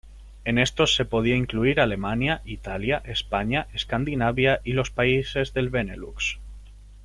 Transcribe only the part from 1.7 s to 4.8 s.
Alemania, Italia, España, Escandinavia y